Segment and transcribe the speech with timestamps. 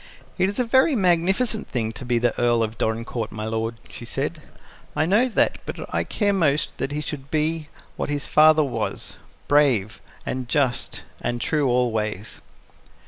[0.39, 4.03] "It is a very magnificent thing to be the Earl of Dorincourt, my lord," she
[4.03, 4.41] said.
[4.95, 9.17] "I know that, but I care most that he should be what his father was
[9.47, 12.41] brave and just and true always."